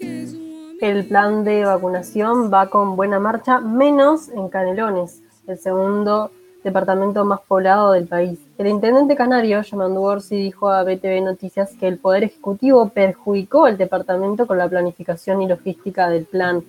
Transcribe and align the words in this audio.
El 0.00 1.06
plan 1.06 1.44
de 1.44 1.64
vacunación 1.64 2.52
va 2.52 2.68
con 2.68 2.96
buena 2.96 3.18
marcha, 3.18 3.60
menos 3.60 4.28
en 4.28 4.48
Canelones, 4.48 5.22
el 5.46 5.58
segundo 5.58 6.30
departamento 6.62 7.24
más 7.24 7.40
poblado 7.40 7.92
del 7.92 8.06
país. 8.06 8.38
El 8.58 8.66
intendente 8.66 9.14
canario, 9.16 9.60
Yamandu 9.62 10.02
Orsi, 10.02 10.36
dijo 10.36 10.70
a 10.70 10.82
BTV 10.82 11.22
Noticias 11.22 11.72
que 11.78 11.86
el 11.86 11.98
Poder 11.98 12.24
Ejecutivo 12.24 12.88
perjudicó 12.88 13.66
al 13.66 13.76
departamento 13.76 14.46
con 14.46 14.58
la 14.58 14.68
planificación 14.68 15.42
y 15.42 15.48
logística 15.48 16.08
del 16.08 16.24
plan. 16.24 16.64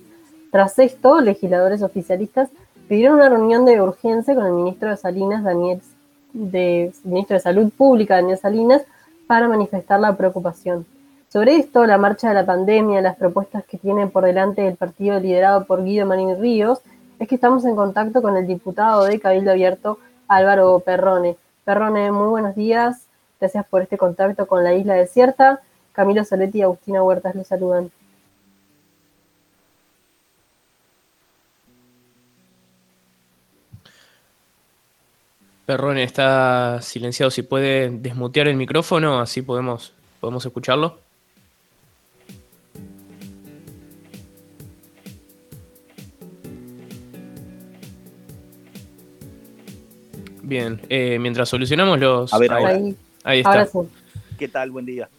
Tras 0.51 0.77
esto, 0.79 1.21
legisladores 1.21 1.81
oficialistas 1.81 2.49
pidieron 2.87 3.15
una 3.15 3.29
reunión 3.29 3.65
de 3.65 3.81
urgencia 3.81 4.35
con 4.35 4.45
el 4.45 4.53
ministro 4.53 4.89
de 4.89 4.97
Salinas, 4.97 5.43
Daniel, 5.43 5.81
ministro 6.33 7.35
de 7.35 7.39
Salud 7.39 7.71
Pública, 7.75 8.15
Daniel 8.15 8.37
Salinas, 8.37 8.83
para 9.27 9.47
manifestar 9.47 9.99
la 9.99 10.15
preocupación. 10.15 10.85
Sobre 11.35 11.57
esto, 11.57 11.85
la 11.85 11.97
marcha 11.97 12.29
de 12.29 12.33
la 12.33 12.45
pandemia, 12.45 13.01
las 13.01 13.17
propuestas 13.17 13.65
que 13.65 13.77
tiene 13.77 14.07
por 14.07 14.23
delante 14.23 14.65
el 14.65 14.77
partido 14.77 15.19
liderado 15.19 15.65
por 15.65 15.83
Guido 15.83 16.05
Marín 16.05 16.39
Ríos, 16.39 16.79
es 17.19 17.27
que 17.27 17.35
estamos 17.35 17.65
en 17.65 17.75
contacto 17.75 18.21
con 18.21 18.37
el 18.37 18.47
diputado 18.47 19.03
de 19.03 19.19
Cabildo 19.19 19.51
Abierto, 19.51 19.99
Álvaro 20.29 20.79
Perrone. 20.79 21.35
Perrone, 21.65 22.09
muy 22.13 22.27
buenos 22.27 22.55
días. 22.55 23.07
Gracias 23.41 23.65
por 23.67 23.81
este 23.81 23.97
contacto 23.97 24.47
con 24.47 24.63
la 24.63 24.75
isla 24.75 24.93
desierta. 24.93 25.59
Camilo 25.91 26.23
Soletti 26.23 26.59
y 26.59 26.61
Agustina 26.61 27.03
Huertas 27.03 27.35
los 27.35 27.47
saludan. 27.47 27.91
Perrone 35.65 36.03
está 36.03 36.81
silenciado. 36.81 37.29
Si 37.29 37.41
puede 37.41 37.89
desmutear 37.89 38.47
el 38.47 38.55
micrófono, 38.55 39.19
así 39.19 39.41
podemos, 39.41 39.91
podemos 40.21 40.45
escucharlo. 40.45 41.03
Bien, 50.45 50.79
eh, 50.89 51.17
mientras 51.19 51.49
solucionamos 51.49 51.99
los... 51.99 52.31
A 52.31 52.37
ver, 52.37 52.51
ahora. 52.53 52.79
Ahí, 53.23 53.39
está. 53.39 53.67
¿Qué 54.37 54.47
tal? 54.47 54.69
Buen 54.69 54.85
día. 54.85 55.09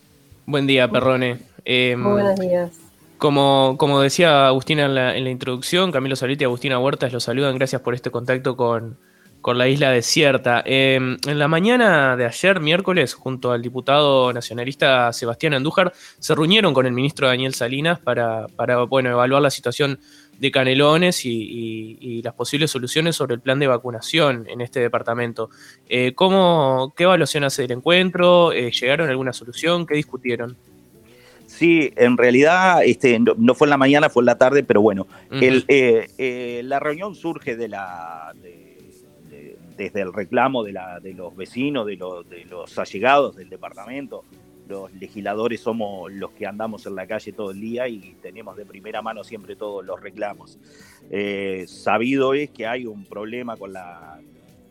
Buen 0.46 0.68
día, 0.68 0.88
Perrone. 0.88 1.38
Em, 1.64 2.00
Muy 2.00 2.12
buenos 2.12 2.38
días. 2.38 2.70
Como, 3.18 3.74
como 3.76 4.00
decía 4.00 4.46
Agustina 4.46 4.84
en 4.84 4.94
la, 4.94 5.16
en 5.16 5.24
la 5.24 5.30
introducción, 5.30 5.90
Camilo 5.90 6.14
Saliti 6.14 6.44
y 6.44 6.46
Agustina 6.46 6.78
Huertas 6.78 7.12
los 7.12 7.24
saludan. 7.24 7.56
Gracias 7.56 7.82
por 7.82 7.94
este 7.94 8.12
contacto 8.12 8.56
con, 8.56 8.98
con 9.40 9.58
la 9.58 9.66
isla 9.68 9.90
desierta. 9.90 10.62
Em, 10.64 11.16
en 11.26 11.38
la 11.40 11.48
mañana 11.48 12.16
de 12.16 12.26
ayer, 12.26 12.60
miércoles, 12.60 13.14
junto 13.14 13.50
al 13.50 13.62
diputado 13.62 14.32
nacionalista 14.32 15.12
Sebastián 15.12 15.54
Andújar, 15.54 15.92
se 16.20 16.36
reunieron 16.36 16.72
con 16.72 16.86
el 16.86 16.92
ministro 16.92 17.26
Daniel 17.26 17.54
Salinas 17.54 17.98
para, 17.98 18.46
para 18.54 18.84
bueno, 18.84 19.10
evaluar 19.10 19.42
la 19.42 19.50
situación 19.50 19.98
de 20.38 20.50
Canelones 20.50 21.24
y, 21.24 22.20
las 22.22 22.34
posibles 22.34 22.70
soluciones 22.70 23.16
sobre 23.16 23.34
el 23.34 23.40
plan 23.40 23.58
de 23.58 23.66
vacunación 23.66 24.46
en 24.48 24.60
este 24.60 24.80
departamento. 24.80 25.50
Eh, 25.88 26.12
¿cómo, 26.14 26.92
¿Qué 26.96 27.04
evaluación 27.04 27.44
hace 27.44 27.62
del 27.62 27.72
encuentro? 27.72 28.52
Eh, 28.52 28.70
¿Llegaron 28.70 29.08
a 29.08 29.10
alguna 29.10 29.32
solución? 29.32 29.86
¿Qué 29.86 29.94
discutieron? 29.94 30.56
Sí, 31.46 31.92
en 31.96 32.16
realidad 32.16 32.82
este, 32.84 33.18
no, 33.18 33.54
fue 33.54 33.66
en 33.66 33.70
la 33.70 33.76
mañana, 33.76 34.10
fue 34.10 34.22
en 34.22 34.26
la 34.26 34.38
tarde, 34.38 34.64
pero 34.64 34.80
bueno, 34.82 35.06
eh, 35.30 36.60
la 36.64 36.80
reunión 36.80 37.14
surge 37.14 37.56
de 37.56 37.68
la 37.68 38.32
desde 39.76 40.00
el 40.00 40.12
reclamo 40.12 40.64
de, 40.64 40.72
la, 40.72 41.00
de 41.00 41.12
los 41.12 41.36
vecinos, 41.36 41.86
de, 41.86 41.96
de 41.96 42.44
los 42.46 42.78
allegados 42.78 43.36
del 43.36 43.50
departamento. 43.50 44.24
Los 44.68 44.92
legisladores 44.94 45.60
somos 45.60 46.12
los 46.12 46.32
que 46.32 46.46
andamos 46.46 46.86
en 46.86 46.96
la 46.96 47.06
calle 47.06 47.32
todo 47.32 47.52
el 47.52 47.60
día 47.60 47.88
y 47.88 48.16
tenemos 48.20 48.56
de 48.56 48.66
primera 48.66 49.02
mano 49.02 49.22
siempre 49.24 49.56
todos 49.56 49.84
los 49.84 50.00
reclamos. 50.00 50.58
Eh, 51.10 51.64
sabido 51.68 52.34
es 52.34 52.50
que 52.50 52.66
hay 52.66 52.86
un 52.86 53.04
problema 53.04 53.56
con 53.56 53.72
la, 53.72 54.20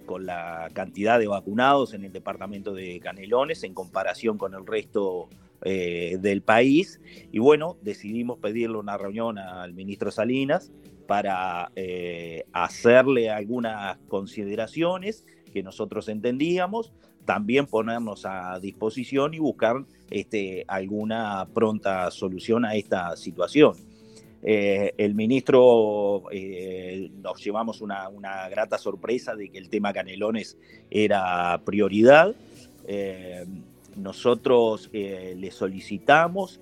con 0.05 0.25
la 0.25 0.69
cantidad 0.73 1.19
de 1.19 1.27
vacunados 1.27 1.93
en 1.93 2.03
el 2.03 2.11
departamento 2.11 2.73
de 2.73 2.99
Canelones 2.99 3.63
en 3.63 3.73
comparación 3.73 4.37
con 4.37 4.53
el 4.53 4.65
resto 4.65 5.29
eh, 5.63 6.17
del 6.19 6.41
país. 6.41 6.99
Y 7.31 7.39
bueno, 7.39 7.77
decidimos 7.81 8.37
pedirle 8.39 8.77
una 8.77 8.97
reunión 8.97 9.37
al 9.37 9.73
ministro 9.73 10.11
Salinas 10.11 10.71
para 11.07 11.71
eh, 11.75 12.45
hacerle 12.51 13.29
algunas 13.29 13.97
consideraciones 14.07 15.25
que 15.53 15.63
nosotros 15.63 16.09
entendíamos, 16.09 16.93
también 17.25 17.65
ponernos 17.65 18.25
a 18.25 18.59
disposición 18.59 19.33
y 19.33 19.39
buscar 19.39 19.83
este, 20.09 20.63
alguna 20.67 21.47
pronta 21.53 22.09
solución 22.11 22.65
a 22.65 22.75
esta 22.75 23.15
situación. 23.17 23.75
Eh, 24.43 24.93
el 24.97 25.15
ministro 25.15 26.23
eh, 26.31 27.09
nos 27.21 27.43
llevamos 27.43 27.81
una, 27.81 28.09
grata 28.49 28.77
sorpresa 28.77 29.35
de 29.35 29.49
que 29.49 29.57
el 29.57 29.69
tema 29.69 29.91
Canelones 29.91 30.57
era 30.91 31.59
prioridad. 31.65 32.35
nosotros 33.95 34.89
le 34.93 35.49
solicitamos 35.51 36.59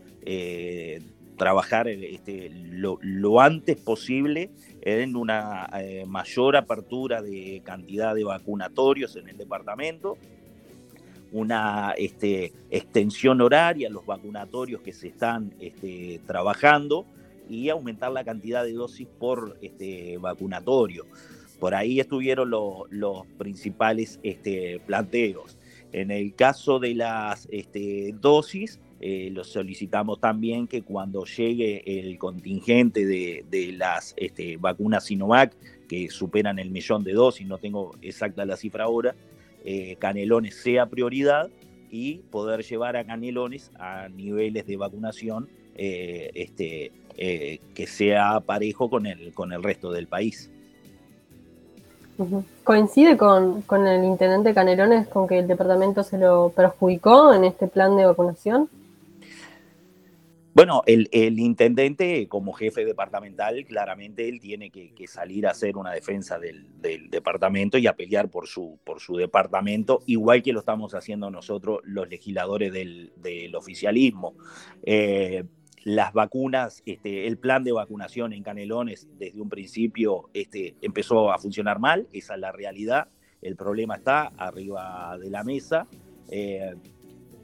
trabajar 1.37 1.87
este, 1.87 2.49
lo, 2.71 3.41
antes 3.41 3.77
posible 3.77 4.49
en 4.81 5.15
una 5.15 5.69
eh, 5.79 6.05
mayor 6.07 6.55
apertura 6.55 7.21
de 7.21 7.61
cantidad 7.63 8.15
de 8.15 8.23
vacunatorios 8.23 9.15
en 9.15 9.29
el 9.29 9.37
departamento, 9.37 10.17
una 11.33 11.93
este, 11.97 12.53
extensión 12.69 13.41
horaria 13.41 13.89
los 13.89 14.05
vacunatorios 14.05 14.81
que 14.81 14.93
se 14.93 15.09
están 15.09 15.53
este, 15.59 16.21
trabajando 16.25 17.05
y 17.49 17.69
aumentar 17.69 18.11
la 18.11 18.23
cantidad 18.23 18.63
de 18.63 18.73
dosis 18.73 19.07
por 19.19 19.57
este, 19.61 20.17
vacunatorio. 20.19 21.05
Por 21.59 21.75
ahí 21.75 21.99
estuvieron 21.99 22.49
los 22.49 23.27
principales 23.37 24.19
este, 24.23 24.79
planteos. 24.85 25.57
En 25.91 26.11
el 26.11 26.33
caso 26.35 26.79
de 26.79 26.95
las 26.95 27.47
dosis, 28.19 28.79
eh, 28.99 29.33
solicitamos 29.43 30.19
también 30.19 30.67
que 30.67 30.81
cuando 30.81 31.25
llegue 31.25 31.99
el 31.99 32.17
contingente 32.17 33.05
de, 33.05 33.73
las 33.77 34.13
este, 34.17 34.57
vacunas 34.57 35.05
Sinovac, 35.05 35.53
que 35.87 36.09
superan 36.09 36.57
el 36.59 36.71
millón 36.71 37.03
de 37.03 37.13
dosis, 37.13 37.45
no 37.45 37.57
tengo 37.57 37.95
exacta 38.01 38.45
la 38.45 38.55
cifra 38.55 38.85
ahora, 38.85 39.15
eh, 39.63 39.95
Canelones 39.99 40.55
sea 40.55 40.85
prioridad 40.87 41.49
y 41.89 42.19
poder 42.31 42.63
llevar 42.63 42.97
a 42.97 43.05
Canelones 43.05 43.71
a 43.79 44.09
niveles 44.09 44.65
de 44.65 44.77
vacunación 44.77 45.47
eh, 45.75 46.31
este, 46.33 46.91
que 47.15 47.87
sea 47.87 48.39
parejo 48.39 48.89
con 48.89 49.05
el, 49.05 49.33
con 49.33 49.53
el 49.53 49.61
resto 49.61 49.91
del 49.91 50.07
país. 50.07 50.49
¿Coincide 52.63 53.17
con, 53.17 53.61
con, 53.63 53.87
el 53.87 54.03
intendente 54.03 54.53
Canelones 54.53 55.07
con 55.07 55.27
que 55.27 55.39
el 55.39 55.47
departamento 55.47 56.03
se 56.03 56.17
lo 56.17 56.49
perjudicó 56.49 57.33
en 57.33 57.43
este 57.43 57.67
plan 57.67 57.95
de 57.97 58.05
vacunación? 58.05 58.69
Bueno, 60.55 60.83
el, 60.85 61.07
intendente 61.39 62.27
como 62.27 62.53
jefe 62.53 62.85
departamental, 62.85 63.65
claramente 63.65 64.29
él 64.29 64.39
tiene 64.39 64.69
que, 64.69 65.07
salir 65.07 65.47
a 65.47 65.51
hacer 65.51 65.77
una 65.77 65.91
defensa 65.91 66.37
del, 66.37 66.69
departamento 67.09 67.79
y 67.79 67.87
a 67.87 67.95
pelear 67.95 68.29
por 68.29 68.47
su, 68.47 68.79
por 68.83 68.99
su 68.99 69.17
departamento, 69.17 70.01
igual 70.05 70.43
que 70.43 70.53
lo 70.53 70.59
estamos 70.59 70.93
haciendo 70.93 71.31
nosotros 71.31 71.79
los 71.83 72.07
legisladores 72.07 72.71
del, 72.71 73.55
oficialismo. 73.55 74.35
Eh, 74.83 75.43
las 75.85 76.13
vacunas, 76.13 76.83
este, 76.85 77.27
el 77.27 77.37
plan 77.39 77.63
de 77.63 77.71
vacunación 77.71 78.31
en 78.31 78.43
Canelones 78.43 79.07
desde 79.17 79.41
un 79.41 79.49
principio 79.49 80.29
este, 80.33 80.75
empezó 80.81 81.31
a 81.31 81.39
funcionar 81.39 81.79
mal, 81.79 82.07
esa 82.13 82.35
es 82.35 82.39
la 82.39 82.51
realidad, 82.51 83.09
el 83.41 83.55
problema 83.55 83.95
está 83.95 84.27
arriba 84.37 85.17
de 85.17 85.29
la 85.29 85.43
mesa. 85.43 85.87
Eh, 86.29 86.75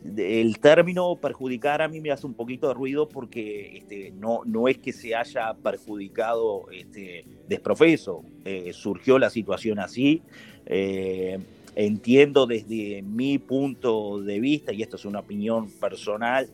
el 0.04 0.60
término 0.60 1.16
perjudicar 1.16 1.82
a 1.82 1.88
mí 1.88 2.00
me 2.00 2.12
hace 2.12 2.26
un 2.26 2.34
poquito 2.34 2.68
de 2.68 2.74
ruido 2.74 3.10
porque 3.10 3.78
este, 3.78 4.12
no, 4.12 4.42
no 4.46 4.68
es 4.68 4.78
que 4.78 4.94
se 4.94 5.14
haya 5.16 5.54
perjudicado 5.56 6.70
este, 6.72 7.26
desprofeso, 7.48 8.24
eh, 8.46 8.72
surgió 8.74 9.20
la 9.20 9.30
situación 9.30 9.80
así. 9.80 10.22
Eh, 10.66 11.40
entiendo 11.76 12.46
desde 12.46 13.02
mi 13.02 13.38
punto 13.38 14.22
de 14.22 14.40
vista, 14.40 14.74
y 14.74 14.82
esto 14.82 14.96
es 14.96 15.06
una 15.06 15.20
opinión 15.20 15.70
personal, 15.70 16.50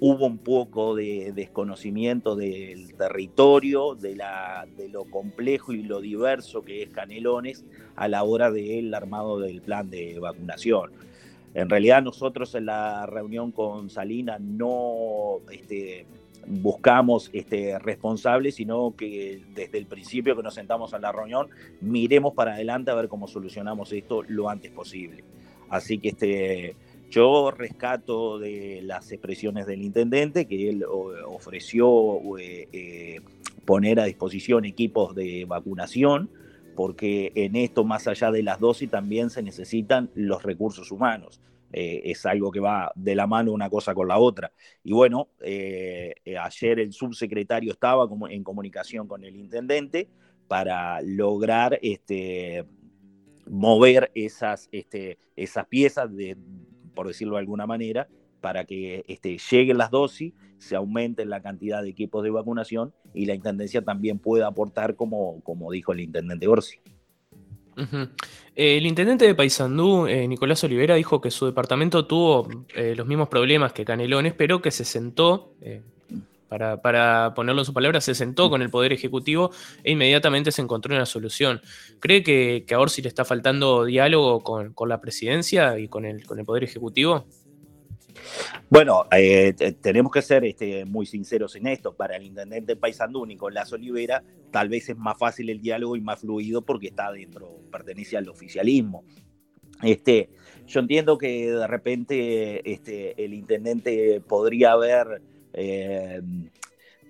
hubo 0.00 0.26
un 0.26 0.38
poco 0.38 0.94
de 0.94 1.32
desconocimiento 1.34 2.36
del 2.36 2.94
territorio, 2.94 3.94
de, 3.94 4.16
la, 4.16 4.66
de 4.76 4.88
lo 4.88 5.04
complejo 5.04 5.72
y 5.72 5.82
lo 5.82 6.00
diverso 6.00 6.62
que 6.62 6.82
es 6.82 6.90
Canelones 6.90 7.64
a 7.96 8.08
la 8.08 8.22
hora 8.22 8.50
del 8.50 8.94
armado 8.94 9.40
del 9.40 9.60
plan 9.60 9.90
de 9.90 10.18
vacunación. 10.18 10.92
En 11.58 11.68
realidad 11.68 12.04
nosotros 12.04 12.54
en 12.54 12.66
la 12.66 13.04
reunión 13.06 13.50
con 13.50 13.90
Salina 13.90 14.38
no 14.38 15.38
este, 15.50 16.06
buscamos 16.46 17.30
este, 17.32 17.80
responsables, 17.80 18.54
sino 18.54 18.94
que 18.96 19.42
desde 19.56 19.78
el 19.78 19.86
principio 19.86 20.36
que 20.36 20.42
nos 20.44 20.54
sentamos 20.54 20.94
a 20.94 21.00
la 21.00 21.10
reunión 21.10 21.48
miremos 21.80 22.32
para 22.34 22.54
adelante 22.54 22.92
a 22.92 22.94
ver 22.94 23.08
cómo 23.08 23.26
solucionamos 23.26 23.92
esto 23.92 24.22
lo 24.28 24.48
antes 24.48 24.70
posible. 24.70 25.24
Así 25.68 25.98
que 25.98 26.10
este, 26.10 26.76
Yo 27.10 27.50
rescato 27.50 28.38
de 28.38 28.80
las 28.84 29.10
expresiones 29.10 29.66
del 29.66 29.82
intendente 29.82 30.46
que 30.46 30.70
él 30.70 30.84
ofreció 31.26 32.38
eh, 32.38 32.68
eh, 32.72 33.20
poner 33.64 33.98
a 33.98 34.04
disposición 34.04 34.64
equipos 34.64 35.12
de 35.16 35.44
vacunación, 35.44 36.30
porque 36.78 37.32
en 37.34 37.56
esto, 37.56 37.82
más 37.82 38.06
allá 38.06 38.30
de 38.30 38.44
las 38.44 38.60
dosis, 38.60 38.88
también 38.88 39.30
se 39.30 39.42
necesitan 39.42 40.10
los 40.14 40.44
recursos 40.44 40.92
humanos. 40.92 41.40
Eh, 41.72 42.02
es 42.04 42.24
algo 42.24 42.52
que 42.52 42.60
va 42.60 42.92
de 42.94 43.16
la 43.16 43.26
mano 43.26 43.50
una 43.50 43.68
cosa 43.68 43.94
con 43.94 44.06
la 44.06 44.18
otra. 44.18 44.52
Y 44.84 44.92
bueno, 44.92 45.30
ayer 45.40 46.78
el 46.78 46.92
subsecretario 46.92 47.72
estaba 47.72 48.06
en 48.30 48.44
comunicación 48.44 49.08
con 49.08 49.24
el 49.24 49.34
intendente 49.34 50.08
para 50.46 51.02
lograr 51.02 51.80
este, 51.82 52.64
mover 53.50 54.12
esas, 54.14 54.68
este, 54.70 55.18
esas 55.34 55.66
piezas 55.66 56.14
de 56.14 56.36
por 56.98 57.06
decirlo 57.06 57.34
de 57.34 57.40
alguna 57.40 57.64
manera, 57.64 58.08
para 58.40 58.64
que 58.64 59.04
este, 59.08 59.38
lleguen 59.50 59.78
las 59.78 59.90
dosis, 59.90 60.32
se 60.58 60.76
aumente 60.76 61.24
la 61.24 61.40
cantidad 61.40 61.82
de 61.82 61.90
equipos 61.90 62.22
de 62.24 62.30
vacunación 62.30 62.92
y 63.14 63.26
la 63.26 63.34
Intendencia 63.34 63.82
también 63.82 64.18
pueda 64.18 64.46
aportar, 64.46 64.96
como, 64.96 65.40
como 65.42 65.70
dijo 65.70 65.92
el 65.92 66.00
Intendente 66.00 66.48
Orsi. 66.48 66.80
El 68.56 68.86
intendente 68.86 69.24
de 69.24 69.34
Paysandú, 69.34 70.06
eh, 70.08 70.26
Nicolás 70.26 70.64
Olivera, 70.64 70.96
dijo 70.96 71.20
que 71.20 71.30
su 71.30 71.46
departamento 71.46 72.06
tuvo 72.06 72.48
eh, 72.74 72.94
los 72.96 73.06
mismos 73.06 73.28
problemas 73.28 73.72
que 73.72 73.84
Canelones, 73.84 74.34
pero 74.34 74.60
que 74.60 74.72
se 74.72 74.84
sentó, 74.84 75.54
eh, 75.60 75.82
para, 76.48 77.34
ponerlo 77.34 77.60
en 77.60 77.64
sus 77.64 77.74
palabras, 77.74 78.04
se 78.04 78.14
sentó 78.14 78.50
con 78.50 78.62
el 78.62 78.70
Poder 78.70 78.92
Ejecutivo 78.92 79.52
e 79.84 79.92
inmediatamente 79.92 80.50
se 80.50 80.62
encontró 80.62 80.94
una 80.94 81.06
solución. 81.06 81.60
¿Cree 82.00 82.22
que, 82.22 82.64
que 82.66 82.74
a 82.74 82.80
Orsi 82.80 83.02
le 83.02 83.08
está 83.08 83.24
faltando 83.24 83.84
diálogo 83.84 84.40
con, 84.40 84.88
la 84.88 85.00
presidencia 85.00 85.78
y 85.78 85.88
con 85.88 86.04
el, 86.04 86.26
con 86.26 86.38
el 86.38 86.44
Poder 86.44 86.64
Ejecutivo? 86.64 87.26
Bueno, 88.70 89.06
eh, 89.10 89.54
tenemos 89.80 90.12
que 90.12 90.22
ser 90.22 90.44
este, 90.44 90.84
muy 90.84 91.06
sinceros 91.06 91.56
en 91.56 91.66
esto. 91.66 91.94
Para 91.94 92.16
el 92.16 92.24
intendente 92.24 92.76
Paysandú, 92.76 93.24
Nicolás 93.24 93.72
Olivera, 93.72 94.22
tal 94.50 94.68
vez 94.68 94.88
es 94.88 94.96
más 94.96 95.18
fácil 95.18 95.50
el 95.50 95.60
diálogo 95.60 95.96
y 95.96 96.00
más 96.00 96.20
fluido 96.20 96.62
porque 96.62 96.88
está 96.88 97.10
dentro, 97.12 97.60
pertenece 97.70 98.16
al 98.16 98.28
oficialismo. 98.28 99.04
Este, 99.82 100.30
yo 100.66 100.80
entiendo 100.80 101.16
que 101.18 101.50
de 101.50 101.66
repente 101.66 102.70
este, 102.70 103.24
el 103.24 103.32
intendente 103.32 104.20
podría 104.20 104.72
haber 104.72 105.22
eh, 105.52 106.20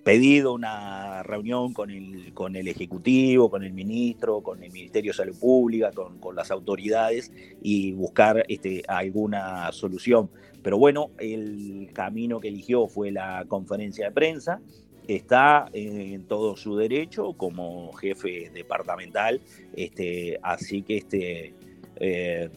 pedido 0.03 0.53
una 0.53 1.23
reunión 1.23 1.73
con 1.73 1.89
el, 1.89 2.33
con 2.33 2.55
el 2.55 2.67
Ejecutivo, 2.67 3.49
con 3.49 3.63
el 3.63 3.73
ministro, 3.73 4.41
con 4.41 4.63
el 4.63 4.71
Ministerio 4.71 5.11
de 5.11 5.17
Salud 5.17 5.39
Pública, 5.39 5.91
con, 5.91 6.35
las 6.35 6.51
autoridades 6.51 7.31
y 7.61 7.91
buscar 7.93 8.45
este, 8.47 8.83
alguna 8.87 9.71
solución. 9.71 10.29
Pero 10.61 10.77
bueno, 10.77 11.11
el 11.19 11.89
camino 11.93 12.39
que 12.39 12.49
eligió 12.49 12.87
fue 12.87 13.11
la 13.11 13.45
conferencia 13.47 14.07
de 14.07 14.11
prensa. 14.11 14.61
Está 15.07 15.67
en 15.73 16.25
todo 16.25 16.55
su 16.55 16.75
derecho 16.75 17.33
como 17.33 17.91
jefe 17.93 18.51
departamental, 18.53 19.41
este, 19.75 20.37
así 20.43 20.83
que 20.83 20.97
este, 20.97 21.53
eh, 21.95 22.49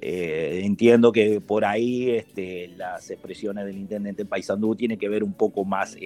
eh, 0.00 0.60
entiendo 0.62 1.10
que 1.10 1.40
por 1.40 1.64
ahí 1.64 2.10
este, 2.10 2.68
las 2.68 3.10
expresiones 3.10 3.66
del 3.66 3.78
intendente 3.78 4.24
Paysandú 4.24 4.76
tienen 4.76 4.96
que 4.98 5.08
ver 5.08 5.24
un 5.24 5.32
poco 5.32 5.64
más 5.64 5.96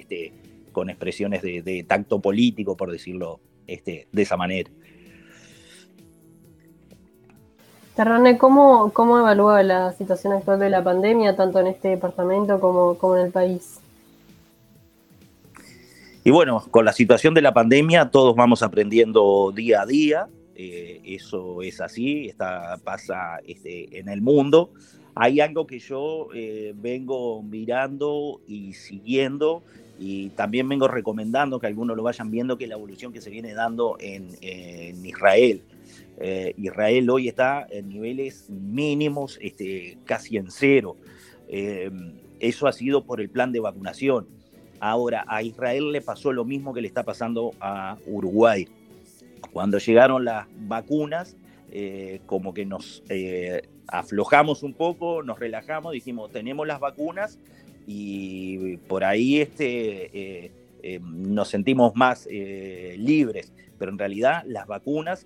con 0.71 0.89
expresiones 0.89 1.43
de, 1.43 1.85
tacto 1.87 2.19
político, 2.19 2.75
por 2.75 2.91
decirlo 2.91 3.39
de 3.67 4.05
esa 4.13 4.37
manera. 4.37 4.71
Terrane, 7.95 8.37
¿cómo, 8.37 8.91
¿cómo 8.93 9.19
evalúa 9.19 9.63
la 9.63 9.91
situación 9.93 10.33
actual 10.33 10.59
de 10.59 10.69
la 10.69 10.83
pandemia, 10.83 11.35
tanto 11.35 11.59
en 11.59 11.67
este 11.67 11.89
departamento 11.89 12.59
como, 12.59 12.95
como 12.97 13.17
en 13.17 13.25
el 13.25 13.31
país? 13.31 13.79
Y 16.23 16.29
bueno, 16.29 16.63
con 16.69 16.85
la 16.85 16.93
situación 16.93 17.33
de 17.33 17.41
la 17.41 17.53
pandemia 17.53 18.11
todos 18.11 18.35
vamos 18.35 18.61
aprendiendo 18.61 19.51
día 19.53 19.81
a 19.81 19.85
día. 19.85 20.27
Eh, 20.55 21.01
eso 21.03 21.63
es 21.63 21.81
así, 21.81 22.27
está, 22.27 22.77
pasa 22.83 23.39
este, 23.47 23.97
en 23.97 24.07
el 24.07 24.21
mundo. 24.21 24.69
Hay 25.15 25.39
algo 25.39 25.65
que 25.65 25.79
yo 25.79 26.27
eh, 26.33 26.73
vengo 26.75 27.41
mirando 27.41 28.39
y 28.47 28.73
siguiendo 28.73 29.63
y 29.99 30.29
también 30.29 30.69
vengo 30.69 30.87
recomendando 30.87 31.59
que 31.59 31.67
algunos 31.67 31.97
lo 31.97 32.03
vayan 32.03 32.31
viendo, 32.31 32.57
que 32.57 32.65
es 32.65 32.69
la 32.69 32.75
evolución 32.75 33.11
que 33.11 33.21
se 33.21 33.29
viene 33.29 33.53
dando 33.53 33.97
en, 33.99 34.29
Israel. 35.05 35.61
Eh, 36.21 36.53
Israel 36.57 37.09
hoy 37.09 37.27
está 37.27 37.65
en 37.69 37.89
niveles 37.89 38.49
mínimos, 38.49 39.39
este, 39.41 39.97
casi 40.05 40.37
en 40.37 40.51
cero. 40.51 40.95
eso 42.39 42.67
ha 42.67 42.71
sido 42.71 43.03
por 43.03 43.19
el 43.21 43.29
plan 43.29 43.51
de 43.51 43.59
vacunación. 43.59 44.27
Ahora, 44.79 45.25
a 45.27 45.43
Israel 45.43 45.91
le 45.91 46.01
pasó 46.01 46.31
lo 46.31 46.45
mismo 46.45 46.73
que 46.73 46.81
le 46.81 46.87
está 46.87 47.03
pasando 47.03 47.51
a 47.59 47.97
Uruguay. 48.07 48.67
Cuando 49.51 49.77
llegaron 49.77 50.25
las 50.25 50.47
vacunas, 50.55 51.35
eh, 51.71 52.19
como 52.25 52.53
que 52.53 52.65
nos 52.65 53.03
eh, 53.09 53.61
aflojamos 53.87 54.63
un 54.63 54.73
poco, 54.73 55.23
nos 55.23 55.39
relajamos, 55.39 55.93
dijimos, 55.93 56.31
tenemos 56.31 56.67
las 56.67 56.79
vacunas 56.79 57.39
y 57.85 58.77
por 58.77 59.03
ahí 59.03 59.41
este, 59.41 60.51
eh, 60.83 60.99
nos 61.01 61.49
sentimos 61.49 61.95
más 61.95 62.27
libres, 62.27 63.53
pero 63.77 63.91
en 63.91 63.97
realidad 63.97 64.43
las 64.45 64.67
vacunas 64.67 65.25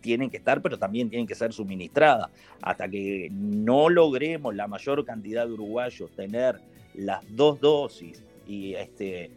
tienen 0.00 0.30
que 0.30 0.36
estar, 0.36 0.62
pero 0.62 0.78
también 0.78 1.10
tienen 1.10 1.26
que 1.26 1.34
ser 1.34 1.52
suministradas. 1.52 2.30
Hasta 2.62 2.88
que 2.88 3.28
no 3.32 3.88
logremos 3.88 4.54
la 4.54 4.68
mayor 4.68 5.04
cantidad 5.04 5.46
de 5.46 5.52
uruguayos 5.52 6.10
tener 6.12 6.60
las 6.94 7.24
dos 7.34 7.60
dosis 7.60 8.22
y, 8.46 8.74
este, 8.74 9.30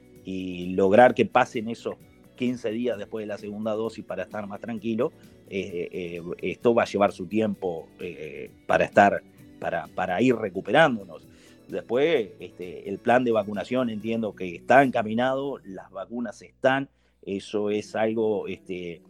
lograr 0.76 1.16
que 1.16 1.26
pasen 1.26 1.70
esos 1.70 1.96
15 2.40 2.72
días 2.72 2.98
después 2.98 3.24
de 3.24 3.28
la 3.28 3.38
segunda 3.38 3.74
dosis 3.74 4.06
para 4.06 4.24
estar 4.24 4.48
más 4.48 4.62
tranquilo, 4.62 5.12
eh, 5.50 5.90
eh, 5.92 6.22
esto 6.42 6.74
va 6.74 6.84
a 6.84 6.86
llevar 6.86 7.12
su 7.12 7.26
tiempo 7.26 7.90
eh, 8.00 8.50
para 8.66 8.86
estar, 8.86 9.22
para, 9.60 10.22
ir 10.22 10.36
recuperándonos. 10.36 11.28
Después, 11.70 12.32
este, 12.40 12.90
el 12.90 13.00
plan 13.00 13.24
de 13.24 13.32
vacunación 13.32 13.90
entiendo 13.90 14.36
que 14.36 14.56
está 14.56 14.84
encaminado, 14.84 15.60
las 15.64 15.92
vacunas 15.92 16.42
están, 16.42 16.90
eso 17.22 17.70
es 17.70 17.96
algo 17.96 18.48
este, 18.48 19.02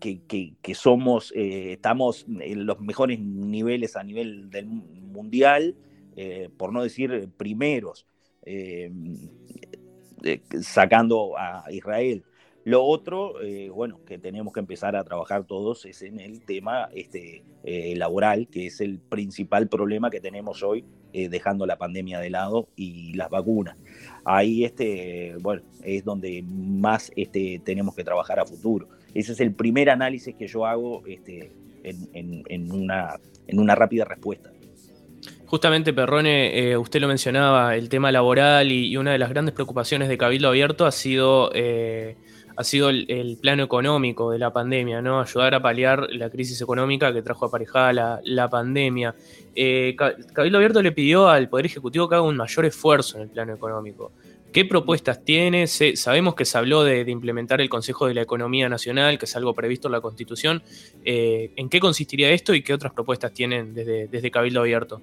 que, 0.00 0.20
que, 0.62 0.74
somos, 0.74 1.32
estamos 1.34 2.26
en 2.28 2.64
los 2.64 2.80
mejores 2.80 3.20
niveles 3.20 3.96
a 3.96 4.02
nivel 4.02 4.50
del 4.50 4.66
mundial, 4.66 5.74
por 6.56 6.72
no 6.72 6.82
decir 6.82 7.28
primeros, 7.36 8.06
sacando 10.62 11.36
a 11.36 11.64
Israel. 11.70 12.24
Lo 12.66 12.82
otro, 12.82 13.40
eh, 13.42 13.70
bueno, 13.70 14.00
que 14.04 14.18
tenemos 14.18 14.52
que 14.52 14.58
empezar 14.58 14.96
a 14.96 15.04
trabajar 15.04 15.44
todos 15.44 15.84
es 15.84 16.02
en 16.02 16.18
el 16.18 16.40
tema 16.40 16.88
este, 16.92 17.44
eh, 17.62 17.94
laboral, 17.94 18.48
que 18.48 18.66
es 18.66 18.80
el 18.80 18.98
principal 18.98 19.68
problema 19.68 20.10
que 20.10 20.18
tenemos 20.18 20.64
hoy, 20.64 20.84
eh, 21.12 21.28
dejando 21.28 21.64
la 21.64 21.78
pandemia 21.78 22.18
de 22.18 22.28
lado 22.28 22.66
y 22.74 23.14
las 23.14 23.30
vacunas. 23.30 23.78
Ahí, 24.24 24.64
este, 24.64 25.36
bueno, 25.42 25.62
es 25.84 26.04
donde 26.04 26.42
más 26.42 27.12
este, 27.14 27.62
tenemos 27.64 27.94
que 27.94 28.02
trabajar 28.02 28.40
a 28.40 28.44
futuro. 28.44 28.88
Ese 29.14 29.30
es 29.30 29.38
el 29.38 29.54
primer 29.54 29.88
análisis 29.88 30.34
que 30.34 30.48
yo 30.48 30.66
hago 30.66 31.04
este, 31.06 31.52
en, 31.84 32.72
una, 32.72 33.20
en 33.46 33.60
una 33.60 33.76
rápida 33.76 34.04
respuesta. 34.06 34.50
Justamente, 35.46 35.92
Perrone, 35.92 36.76
usted 36.78 37.00
lo 37.00 37.06
mencionaba, 37.06 37.76
el 37.76 37.88
tema 37.88 38.10
laboral 38.10 38.72
y, 38.72 38.96
una 38.96 39.12
de 39.12 39.18
las 39.18 39.30
grandes 39.30 39.54
preocupaciones 39.54 40.08
de 40.08 40.18
Cabildo 40.18 40.48
Abierto 40.48 40.84
ha 40.84 40.90
sido 40.90 41.52
ha 42.56 42.64
sido 42.64 42.88
el, 42.88 43.38
plano 43.40 43.62
económico 43.62 44.30
de 44.30 44.38
la 44.38 44.52
pandemia, 44.52 45.02
¿no? 45.02 45.20
Ayudar 45.20 45.54
a 45.54 45.60
paliar 45.60 46.08
la 46.10 46.30
crisis 46.30 46.60
económica 46.60 47.12
que 47.12 47.22
trajo 47.22 47.46
aparejada 47.46 48.20
la, 48.24 48.48
pandemia. 48.48 49.14
Eh, 49.54 49.94
Cabildo 50.32 50.58
Abierto 50.58 50.82
le 50.82 50.92
pidió 50.92 51.28
al 51.28 51.48
Poder 51.48 51.66
Ejecutivo 51.66 52.08
que 52.08 52.14
haga 52.14 52.24
un 52.24 52.36
mayor 52.36 52.64
esfuerzo 52.64 53.18
en 53.18 53.24
el 53.24 53.28
plano 53.28 53.54
económico. 53.54 54.12
¿Qué 54.52 54.64
propuestas 54.64 55.22
tiene? 55.22 55.66
sabemos 55.66 56.34
que 56.34 56.46
se 56.46 56.56
habló 56.56 56.82
de, 56.82 57.02
implementar 57.10 57.60
el 57.60 57.68
Consejo 57.68 58.06
de 58.06 58.14
la 58.14 58.22
Economía 58.22 58.70
Nacional, 58.70 59.18
que 59.18 59.26
es 59.26 59.36
algo 59.36 59.52
previsto 59.54 59.88
en 59.88 59.92
la 59.92 60.00
Constitución. 60.00 60.62
Eh, 61.04 61.50
¿En 61.56 61.68
qué 61.68 61.78
consistiría 61.78 62.30
esto 62.30 62.54
y 62.54 62.62
qué 62.62 62.72
otras 62.72 62.94
propuestas 62.94 63.34
tienen 63.34 63.74
desde, 63.74 64.08
desde 64.08 64.30
Cabildo 64.30 64.60
Abierto? 64.60 65.02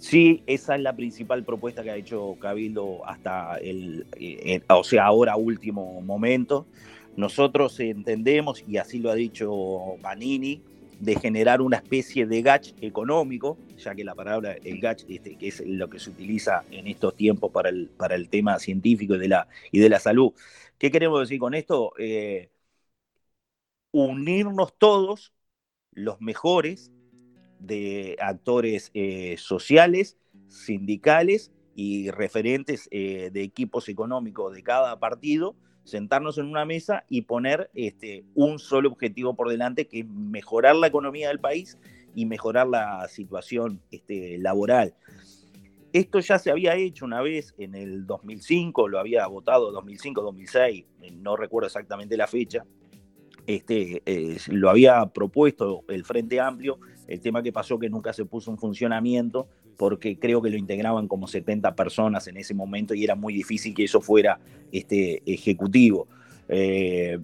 Sí, 0.00 0.42
esa 0.46 0.76
es 0.76 0.80
la 0.80 0.96
principal 0.96 1.44
propuesta 1.44 1.82
que 1.82 1.90
ha 1.90 1.96
hecho 1.96 2.34
Cabildo 2.40 3.06
hasta 3.06 3.58
el, 3.58 4.06
eh, 4.18 4.62
o 4.70 4.82
sea, 4.82 5.04
ahora 5.04 5.36
último 5.36 6.00
momento. 6.00 6.66
Nosotros 7.16 7.78
entendemos, 7.80 8.64
y 8.66 8.78
así 8.78 8.98
lo 8.98 9.10
ha 9.10 9.14
dicho 9.14 9.52
Manini, 10.02 10.62
de 11.00 11.16
generar 11.16 11.60
una 11.60 11.76
especie 11.76 12.26
de 12.26 12.40
gach 12.40 12.72
económico, 12.80 13.58
ya 13.76 13.94
que 13.94 14.02
la 14.04 14.14
palabra 14.14 14.56
el 14.64 14.80
gach, 14.80 15.04
este, 15.06 15.36
que 15.36 15.48
es 15.48 15.62
lo 15.66 15.90
que 15.90 15.98
se 15.98 16.08
utiliza 16.10 16.64
en 16.70 16.86
estos 16.86 17.14
tiempos 17.14 17.50
para 17.52 17.68
el, 17.68 17.88
para 17.88 18.14
el 18.14 18.30
tema 18.30 18.58
científico 18.58 19.16
y 19.16 19.18
de, 19.18 19.28
la, 19.28 19.48
y 19.70 19.80
de 19.80 19.90
la 19.90 20.00
salud. 20.00 20.32
¿Qué 20.78 20.90
queremos 20.90 21.20
decir 21.20 21.38
con 21.38 21.52
esto? 21.54 21.92
Eh, 21.98 22.48
unirnos 23.92 24.74
todos, 24.78 25.32
los 25.92 26.20
mejores, 26.20 26.90
de 27.60 28.16
actores 28.20 28.90
eh, 28.94 29.36
sociales, 29.38 30.16
sindicales 30.48 31.52
y 31.76 32.10
referentes 32.10 32.88
de 32.90 33.30
equipos 33.42 33.88
económicos 33.88 34.52
de 34.52 34.62
cada 34.62 34.98
partido, 34.98 35.54
sentarnos 35.84 36.38
en 36.38 36.46
una 36.46 36.64
mesa 36.64 37.04
y 37.08 37.22
poner 37.22 37.70
este, 37.74 38.24
un 38.34 38.58
solo 38.58 38.90
objetivo 38.90 39.34
por 39.34 39.48
delante, 39.48 39.86
que 39.86 40.00
es 40.00 40.06
mejorar 40.06 40.76
la 40.76 40.86
economía 40.86 41.28
del 41.28 41.40
país 41.40 41.78
y 42.14 42.26
mejorar 42.26 42.66
la 42.68 43.06
situación 43.08 43.80
este, 43.90 44.38
laboral. 44.38 44.94
Esto 45.92 46.20
ya 46.20 46.38
se 46.38 46.50
había 46.50 46.76
hecho 46.76 47.04
una 47.04 47.20
vez 47.20 47.54
en 47.58 47.74
el 47.74 48.06
2005, 48.06 48.88
lo 48.88 49.00
había 49.00 49.26
votado 49.26 49.72
2005-2006, 49.72 50.84
no 51.14 51.36
recuerdo 51.36 51.66
exactamente 51.66 52.16
la 52.16 52.28
fecha. 52.28 52.64
Este, 53.46 54.02
eh, 54.06 54.38
lo 54.48 54.70
había 54.70 55.06
propuesto 55.06 55.84
el 55.88 56.04
Frente 56.04 56.40
Amplio, 56.40 56.78
el 57.06 57.20
tema 57.20 57.42
que 57.42 57.52
pasó 57.52 57.78
que 57.78 57.90
nunca 57.90 58.12
se 58.12 58.24
puso 58.24 58.50
en 58.50 58.58
funcionamiento 58.58 59.48
porque 59.76 60.18
creo 60.18 60.42
que 60.42 60.50
lo 60.50 60.56
integraban 60.56 61.08
como 61.08 61.26
70 61.26 61.74
personas 61.74 62.26
en 62.28 62.36
ese 62.36 62.54
momento 62.54 62.94
y 62.94 63.04
era 63.04 63.14
muy 63.14 63.32
difícil 63.32 63.74
que 63.74 63.84
eso 63.84 64.00
fuera 64.00 64.38
este, 64.70 65.22
ejecutivo. 65.26 66.06
Eh, 66.48 67.18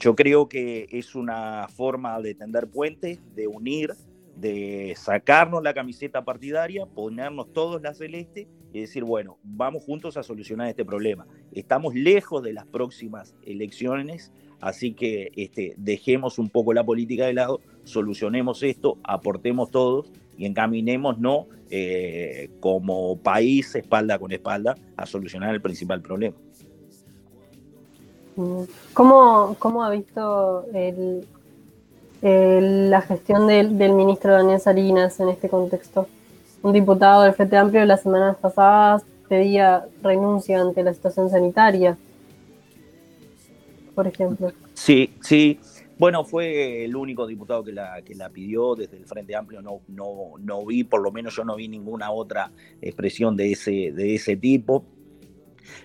yo 0.00 0.14
creo 0.14 0.48
que 0.48 0.88
es 0.90 1.14
una 1.14 1.68
forma 1.68 2.20
de 2.20 2.34
tender 2.34 2.66
puentes, 2.66 3.20
de 3.34 3.46
unir 3.46 3.94
de 4.36 4.94
sacarnos 4.96 5.62
la 5.62 5.74
camiseta 5.74 6.24
partidaria, 6.24 6.86
ponernos 6.86 7.52
todos 7.52 7.80
la 7.82 7.94
celeste 7.94 8.48
y 8.72 8.80
decir, 8.80 9.04
bueno, 9.04 9.38
vamos 9.42 9.84
juntos 9.84 10.16
a 10.16 10.22
solucionar 10.22 10.68
este 10.68 10.84
problema. 10.84 11.26
Estamos 11.52 11.94
lejos 11.94 12.42
de 12.42 12.52
las 12.52 12.66
próximas 12.66 13.34
elecciones, 13.42 14.32
así 14.64 14.92
que 14.94 15.30
este, 15.36 15.74
dejemos 15.76 16.38
un 16.38 16.48
poco 16.48 16.72
la 16.72 16.82
política 16.84 17.26
de 17.26 17.34
lado, 17.34 17.60
solucionemos 17.84 18.62
esto, 18.62 18.96
aportemos 19.04 19.70
todos 19.70 20.10
y 20.38 20.46
encaminemos 20.46 21.18
no 21.18 21.46
eh, 21.70 22.50
como 22.60 23.16
país 23.18 23.74
espalda 23.74 24.18
con 24.18 24.32
espalda 24.32 24.74
a 24.96 25.06
solucionar 25.06 25.54
el 25.54 25.60
principal 25.60 26.00
problema. 26.00 26.36
¿Cómo, 28.94 29.54
cómo 29.58 29.84
ha 29.84 29.90
visto 29.90 30.64
el, 30.72 31.26
la 32.22 33.02
gestión 33.02 33.46
del, 33.46 33.92
ministro 33.92 34.32
Daniel 34.32 34.60
Salinas 34.60 35.20
en 35.20 35.28
este 35.28 35.50
contexto. 35.50 36.08
Un 36.62 36.72
diputado 36.72 37.22
del 37.22 37.34
Frente 37.34 37.58
Amplio 37.58 37.84
las 37.84 38.00
semanas 38.00 38.36
pasadas 38.40 39.02
pedía 39.28 39.84
renuncia 40.02 40.60
ante 40.60 40.82
la 40.82 40.94
situación 40.94 41.28
sanitaria, 41.28 41.98
por 43.94 44.06
ejemplo. 44.06 44.52
Sí, 44.74 45.14
sí. 45.20 45.58
Bueno, 45.98 46.24
fue 46.24 46.84
el 46.84 46.96
único 46.96 47.26
diputado 47.26 47.62
que 47.62 47.72
la, 47.72 48.02
que 48.02 48.14
la 48.14 48.28
pidió 48.28 48.74
desde 48.74 48.96
el 48.96 49.06
Frente 49.06 49.36
Amplio. 49.36 49.62
No, 49.62 49.80
no, 49.88 50.32
no 50.38 50.66
vi, 50.66 50.84
por 50.84 51.00
lo 51.00 51.12
menos 51.12 51.36
yo 51.36 51.44
no 51.44 51.54
vi 51.54 51.68
ninguna 51.68 52.10
otra 52.10 52.50
expresión 52.82 53.36
de 53.36 53.52
ese, 53.52 53.92
de 53.92 54.14
ese 54.14 54.36
tipo. 54.36 54.84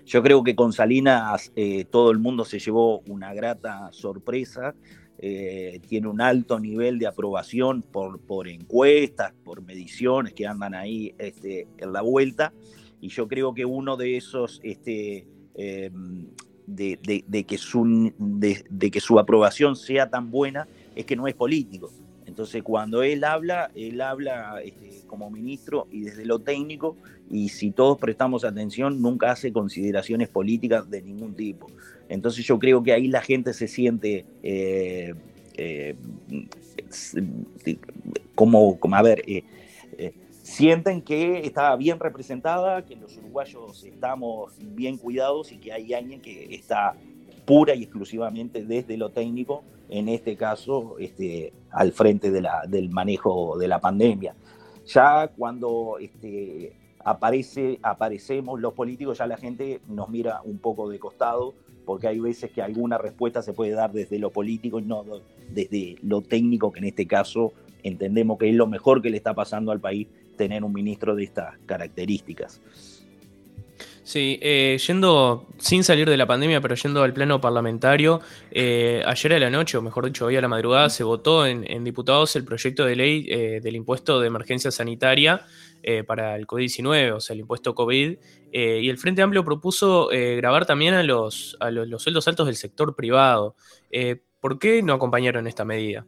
Yo 0.06 0.24
creo 0.24 0.44
que 0.44 0.56
con 0.56 0.74
Salinas 0.74 1.52
eh, 1.56 1.86
todo 1.86 2.12
el 2.12 2.20
mundo 2.20 2.44
se 2.44 2.60
llevó 2.60 3.00
una 3.08 3.34
grata 3.34 3.90
sorpresa 3.92 4.76
eh, 5.22 5.82
tiene 5.86 6.08
un 6.08 6.22
alto 6.22 6.62
nivel 6.62 6.98
de 6.98 7.06
aprobación 7.06 7.82
por, 7.82 8.22
por 8.22 8.48
encuestas, 8.48 9.34
por 9.44 9.62
mediciones 9.62 10.34
que 10.34 10.48
andan 10.48 10.74
ahí 10.74 11.14
este, 11.18 11.68
en 11.78 11.92
la 11.92 12.02
vuelta, 12.02 12.54
y 13.02 13.10
yo 13.10 13.28
creo 13.28 13.54
que 13.54 13.66
uno 13.66 13.98
de 13.98 14.16
esos, 14.16 14.62
este, 14.64 15.28
em, 15.56 16.30
de, 16.76 17.46
que 17.48 17.58
su, 17.58 18.12
de, 18.18 18.92
que 18.92 19.00
su 19.00 19.20
aprobación 19.20 19.76
sea 19.76 20.10
tan 20.10 20.32
buena, 20.32 20.68
es 20.96 21.06
que 21.06 21.16
no 21.16 21.28
es 21.28 21.36
político. 21.36 21.92
Entonces, 22.26 22.62
cuando 22.64 23.02
él 23.04 23.24
habla, 23.24 23.72
él 23.76 24.02
habla 24.02 24.62
este, 24.64 25.02
como 25.08 25.30
ministro 25.30 25.88
y 25.92 26.02
desde 26.02 26.26
lo 26.26 26.40
técnico, 26.40 26.96
y 27.30 27.50
si 27.50 27.72
todos 27.72 27.98
prestamos 27.98 28.44
atención, 28.44 29.02
nunca 29.02 29.32
hace 29.32 29.52
consideraciones 29.52 30.30
políticas 30.30 30.90
de 30.90 31.02
ningún 31.02 31.34
tipo. 31.34 31.68
Entonces 32.08 32.46
yo 32.46 32.58
creo 32.58 32.82
que 32.82 32.92
ahí 32.92 33.08
la 33.08 33.22
gente 33.22 33.54
se 33.54 33.68
siente 33.68 34.26
eh, 34.42 35.14
eh, 35.56 35.96
como, 38.36 38.80
como, 38.80 38.96
a 38.96 39.02
ver, 39.02 39.22
eh, 39.28 39.44
sienten 40.50 41.04
que 41.04 41.46
está 41.46 41.76
bien 41.76 42.00
representada, 42.00 42.84
que 42.84 42.96
los 42.96 43.16
uruguayos 43.18 43.84
estamos 43.84 44.54
bien 44.60 44.98
cuidados 44.98 45.52
y 45.52 45.58
que 45.58 45.72
hay 45.72 45.94
alguien 45.94 46.22
que 46.22 46.56
está 46.56 46.96
pura 47.46 47.76
y 47.76 47.84
exclusivamente 47.84 48.66
desde 48.66 48.98
lo 48.98 49.12
técnico, 49.12 49.64
en 49.90 50.10
este 50.10 50.36
caso 50.36 50.96
este, 51.00 51.54
al 51.70 51.92
frente 51.92 52.32
del 52.32 52.90
manejo 52.90 53.58
de 53.60 53.68
la 53.68 53.80
pandemia. 53.80 54.36
Ya 54.88 55.28
cuando 55.28 55.98
este, 56.00 56.74
aparece, 57.06 57.80
aparecemos 57.84 58.60
los 58.60 58.74
políticos, 58.74 59.20
ya 59.20 59.28
la 59.28 59.38
gente 59.38 59.82
nos 59.88 60.10
mira 60.10 60.42
un 60.44 60.58
poco 60.58 60.90
de 60.90 60.98
costado 60.98 61.54
porque 61.86 62.08
hay 62.08 62.20
veces 62.20 62.52
que 62.52 62.64
alguna 62.64 62.98
respuesta 62.98 63.44
se 63.44 63.54
puede 63.54 63.72
dar 63.72 63.92
desde 63.92 64.18
lo 64.18 64.32
político 64.32 64.80
y 64.80 64.84
no 64.84 65.06
desde 65.52 65.98
lo 66.02 66.22
técnico, 66.22 66.72
que 66.72 66.80
en 66.80 66.86
este 66.86 67.06
caso 67.06 67.54
entendemos 67.84 68.38
que 68.38 68.50
es 68.50 68.56
lo 68.56 68.68
mejor 68.68 69.02
que 69.02 69.10
le 69.10 69.18
está 69.18 69.34
pasando 69.34 69.72
al 69.72 69.80
país 69.80 70.08
tener 70.40 70.64
un 70.64 70.72
ministro 70.72 71.16
de 71.16 71.26
estas 71.26 71.58
características. 71.66 72.62
Sí, 74.04 74.40
eh, 74.42 74.80
yendo, 74.88 75.46
sin 75.58 75.84
salir 75.84 76.10
de 76.10 76.16
la 76.16 76.26
pandemia, 76.26 76.62
pero 76.62 76.76
yendo 76.76 77.04
al 77.04 77.14
plano 77.14 77.42
parlamentario, 77.42 78.22
eh, 78.52 79.04
ayer 79.06 79.34
a 79.34 79.40
la 79.40 79.50
noche, 79.50 79.78
o 79.78 79.82
mejor 79.82 80.06
dicho, 80.06 80.26
hoy 80.26 80.38
a 80.38 80.42
la 80.42 80.48
madrugada, 80.48 80.90
se 80.90 81.04
votó 81.04 81.46
en, 81.46 81.84
diputados 81.84 82.36
el 82.38 82.46
proyecto 82.46 82.86
de 82.86 82.96
ley 82.96 83.28
eh, 83.30 83.60
del 83.62 83.76
impuesto 83.76 84.20
de 84.20 84.28
emergencia 84.28 84.72
sanitaria 84.72 85.46
para 86.08 86.36
el 86.36 86.46
COVID-19, 86.46 87.14
o 87.14 87.20
sea, 87.22 87.34
el 87.34 87.40
impuesto 87.40 87.74
COVID, 87.74 88.18
y 88.52 88.90
el 88.90 88.98
Frente 88.98 89.22
Amplio 89.22 89.46
propuso 89.46 90.10
grabar 90.10 90.66
también 90.66 90.94
a, 90.94 91.04
los, 91.04 91.56
a 91.62 91.72
los, 91.72 92.04
sueldos 92.04 92.28
altos 92.28 92.48
del 92.48 92.58
sector 92.58 92.96
privado. 92.98 93.56
¿Por 94.42 94.60
qué 94.60 94.84
no 94.84 94.94
acompañaron 94.94 95.48
esta 95.48 95.64
medida? 95.64 96.06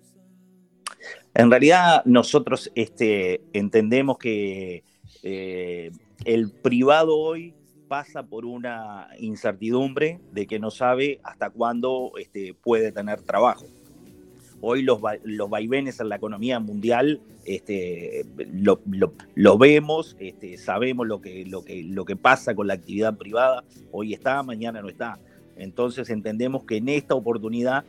En 1.34 1.50
realidad 1.50 2.04
nosotros 2.06 2.72
este, 2.76 3.42
entendemos 3.54 4.18
que 4.18 4.84
el 5.24 6.52
privado 6.52 7.18
hoy 7.18 7.54
pasa 7.92 8.24
por 8.24 8.46
una 8.46 9.10
incertidumbre 9.20 10.22
de 10.32 10.48
que 10.48 10.60
no 10.60 10.72
sabe 10.72 11.20
hasta 11.24 11.50
cuándo 11.50 12.14
este, 12.18 12.54
puede 12.54 12.94
tener 12.94 13.22
trabajo. 13.22 13.66
Hoy 14.62 14.82
los, 14.82 15.02
los 15.26 15.50
vaivenes 15.50 16.00
en 16.00 16.08
la 16.08 16.16
economía 16.16 16.62
mundial 16.62 17.20
este, 17.44 18.26
lo, 18.54 19.58
vemos, 19.58 20.16
este, 20.20 20.58
sabemos 20.58 21.06
lo 21.06 21.20
lo, 21.48 21.66
que, 21.66 21.84
lo 21.84 22.06
que 22.06 22.16
pasa 22.16 22.56
con 22.56 22.68
la 22.68 22.76
actividad 22.76 23.18
privada. 23.18 23.66
Hoy 23.92 24.14
está, 24.14 24.42
mañana 24.42 24.82
no 24.82 24.88
está. 24.88 25.20
Entonces 25.58 26.10
entendemos 26.10 26.64
que 26.64 26.78
en 26.78 26.88
esta 26.88 27.16
oportunidad 27.16 27.84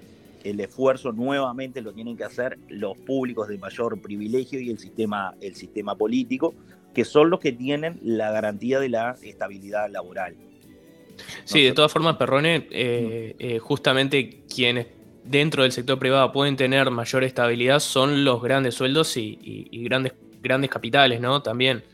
el 0.45 0.61
esfuerzo 0.61 1.13
nuevamente 1.13 1.81
lo 1.81 1.93
tienen 1.93 2.17
que 2.17 2.25
hacer 2.25 2.59
los 2.69 2.97
públicos 2.99 3.49
de 3.49 3.59
mayor 3.59 4.01
privilegio 4.01 4.61
y 4.61 4.71
el 4.71 4.79
sistema, 4.79 5.35
el 5.41 5.55
sistema 5.55 5.95
político, 5.95 6.55
que 6.95 7.05
son 7.05 7.31
los 7.31 7.41
que 7.41 7.53
tienen 7.53 7.99
la 8.03 8.31
garantía 8.31 8.79
de 8.81 8.89
la 8.89 9.17
estabilidad 9.23 9.91
laboral. 9.91 10.37
Sí, 11.45 11.63
de 11.63 11.73
todas 11.73 11.93
formas, 11.93 12.17
Perrone, 12.17 12.67
eh, 12.71 13.37
eh, 13.39 13.59
justamente 13.59 14.43
quienes 14.53 14.87
dentro 15.25 15.63
del 15.63 15.73
sector 15.73 15.99
privado 15.99 16.33
pueden 16.33 16.57
tener 16.57 16.91
mayor 16.91 17.25
estabilidad 17.25 17.81
son 17.81 18.25
los 18.25 18.43
grandes 18.43 18.75
sueldos 18.75 19.17
y, 19.17 19.69
grandes, 19.85 20.15
grandes 20.43 20.71
capitales, 20.71 21.21
¿no? 21.21 21.43
También. 21.43 21.85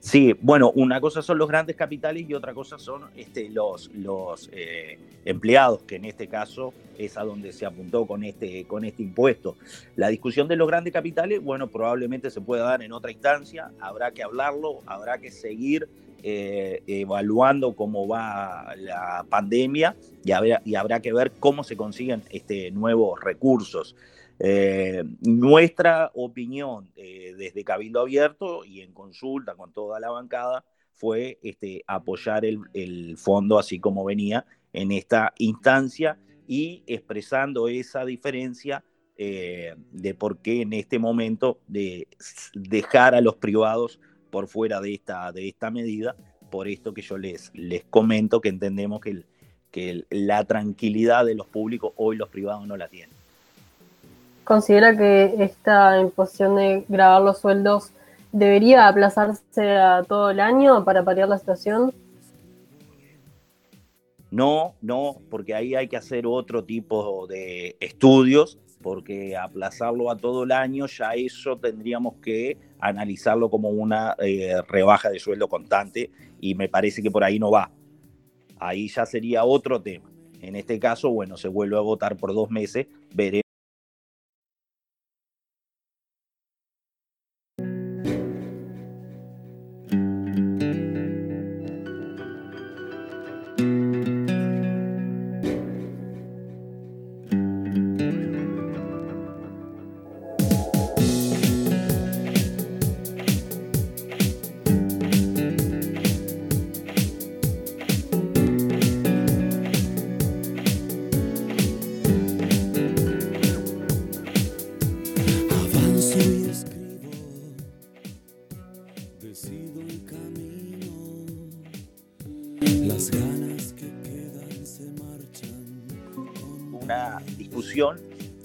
Sí, 0.00 0.34
bueno, 0.40 0.70
una 0.74 1.00
cosa 1.00 1.22
son 1.22 1.38
los 1.38 1.48
grandes 1.48 1.76
capitales 1.76 2.28
y 2.28 2.34
otra 2.34 2.54
cosa 2.54 2.78
son 2.78 3.04
este, 3.16 3.48
los, 3.50 3.90
los 3.94 4.48
eh, 4.52 4.98
empleados, 5.24 5.82
que 5.82 5.96
en 5.96 6.04
este 6.04 6.28
caso 6.28 6.72
es 6.98 7.16
a 7.16 7.24
donde 7.24 7.52
se 7.52 7.66
apuntó 7.66 8.06
con 8.06 8.24
este, 8.24 8.64
con 8.64 8.84
este 8.84 9.02
impuesto. 9.02 9.56
La 9.96 10.08
discusión 10.08 10.48
de 10.48 10.56
los 10.56 10.68
grandes 10.68 10.92
capitales, 10.92 11.42
bueno, 11.42 11.68
probablemente 11.68 12.30
se 12.30 12.40
pueda 12.40 12.64
dar 12.64 12.82
en 12.82 12.92
otra 12.92 13.10
instancia, 13.10 13.70
habrá 13.80 14.12
que 14.12 14.22
hablarlo, 14.22 14.80
habrá 14.86 15.18
que 15.18 15.30
seguir 15.30 15.88
eh, 16.24 16.84
evaluando 16.86 17.74
cómo 17.74 18.06
va 18.06 18.76
la 18.76 19.26
pandemia 19.28 19.96
y 20.24 20.30
habrá, 20.30 21.00
que 21.00 21.12
ver 21.12 21.32
cómo 21.32 21.64
se 21.64 21.76
consiguen 21.76 22.22
este, 22.30 22.70
nuevos 22.70 23.20
recursos. 23.20 23.96
Eh, 24.38 25.02
nuestra 25.20 26.12
opinión 26.14 26.88
eh, 26.94 27.34
desde 27.36 27.64
Cabildo 27.64 28.00
Abierto 28.02 28.64
y 28.64 28.82
en 28.82 28.92
consulta 28.92 29.56
con 29.56 29.72
toda 29.72 29.98
la 29.98 30.10
bancada 30.10 30.64
fue 30.94 31.40
este, 31.42 31.82
apoyar 31.88 32.44
el, 32.44 32.60
el, 32.72 33.16
fondo 33.16 33.58
así 33.58 33.80
como 33.80 34.04
venía 34.04 34.46
en 34.72 34.92
esta 34.92 35.32
instancia 35.38 36.18
y 36.46 36.84
expresando 36.86 37.66
esa 37.66 38.04
diferencia 38.04 38.84
de 39.16 40.16
por 40.18 40.38
qué 40.38 40.62
en 40.62 40.72
este 40.72 40.98
momento 40.98 41.60
de 41.68 42.08
dejar 42.54 43.14
a 43.14 43.20
los 43.20 43.36
privados 43.36 44.00
por 44.32 44.48
fuera 44.48 44.80
de 44.80 44.94
esta, 44.94 45.30
de 45.30 45.46
esta 45.46 45.70
medida, 45.70 46.16
por 46.50 46.66
esto 46.66 46.94
que 46.94 47.02
yo 47.02 47.18
les, 47.18 47.52
les 47.54 47.84
comento, 47.84 48.40
que 48.40 48.48
entendemos 48.48 49.02
que, 49.02 49.24
que 49.70 50.06
la 50.08 50.42
tranquilidad 50.46 51.26
de 51.26 51.34
los 51.34 51.46
públicos 51.46 51.92
hoy 51.96 52.16
los 52.16 52.30
privados 52.30 52.66
no 52.66 52.78
la 52.78 52.88
tienen. 52.88 53.14
considera 54.44 54.96
que 54.96 55.34
esta 55.38 56.00
imposición 56.00 56.56
de 56.56 56.84
grabar 56.88 57.20
los 57.20 57.40
sueldos 57.40 57.90
debería 58.32 58.88
aplazarse 58.88 59.76
a 59.76 60.02
todo 60.02 60.30
el 60.30 60.40
año 60.40 60.82
para 60.82 61.04
paliar 61.04 61.28
la 61.28 61.38
situación? 61.38 61.92
No, 64.30 64.72
no, 64.80 65.18
porque 65.28 65.54
ahí 65.54 65.74
hay 65.74 65.88
que 65.88 65.98
hacer 65.98 66.26
otro 66.26 66.64
tipo 66.64 67.26
de 67.26 67.76
estudios, 67.80 68.58
porque 68.82 69.36
aplazarlo 69.36 70.10
a 70.10 70.16
todo 70.16 70.42
el 70.42 70.52
año, 70.52 70.86
ya 70.86 71.14
eso 71.14 71.56
tendríamos 71.56 72.16
que 72.16 72.58
analizarlo 72.80 73.48
como 73.48 73.70
una 73.70 74.16
eh, 74.18 74.60
rebaja 74.68 75.08
de 75.08 75.18
sueldo 75.18 75.48
constante 75.48 76.10
y 76.40 76.54
me 76.54 76.68
parece 76.68 77.02
que 77.02 77.10
por 77.10 77.24
ahí 77.24 77.38
no 77.38 77.50
va. 77.50 77.70
Ahí 78.58 78.88
ya 78.88 79.06
sería 79.06 79.44
otro 79.44 79.80
tema. 79.80 80.10
En 80.40 80.56
este 80.56 80.78
caso, 80.78 81.10
bueno, 81.10 81.36
se 81.36 81.48
vuelve 81.48 81.76
a 81.76 81.80
votar 81.80 82.16
por 82.16 82.34
dos 82.34 82.50
meses, 82.50 82.88
veremos 83.14 83.51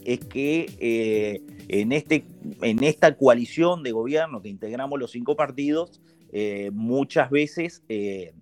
es 0.05 0.19
que 0.19 0.69
eh, 0.79 1.41
en, 1.67 1.91
este, 1.91 2.25
en 2.61 2.83
esta 2.83 3.15
coalición 3.15 3.83
de 3.83 3.91
gobierno 3.91 4.41
que 4.41 4.49
integramos 4.49 4.97
los 4.99 5.11
cinco 5.11 5.35
partidos, 5.35 6.01
eh, 6.31 6.71
muchas 6.73 7.29
veces 7.29 7.83
eh, 7.89 8.33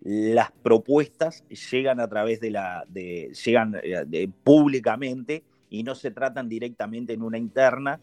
las 0.00 0.52
propuestas 0.52 1.44
llegan 1.48 1.98
a 1.98 2.08
través 2.08 2.40
de 2.40 2.50
la, 2.52 2.84
llegan 2.92 3.80
públicamente 4.44 5.42
y 5.70 5.82
no 5.82 5.94
se 5.94 6.12
tratan 6.12 6.48
directamente 6.48 7.14
en 7.14 7.22
una 7.22 7.38
interna 7.38 8.00